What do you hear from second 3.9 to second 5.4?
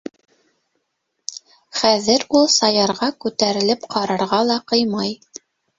ҡарарға ла ҡыймай.